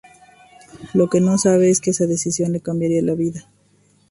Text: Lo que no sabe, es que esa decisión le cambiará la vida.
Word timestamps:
Lo 0.95 1.09
que 1.11 1.21
no 1.21 1.37
sabe, 1.37 1.69
es 1.69 1.79
que 1.79 1.91
esa 1.91 2.07
decisión 2.07 2.53
le 2.53 2.59
cambiará 2.61 3.05
la 3.05 3.13
vida. 3.13 3.47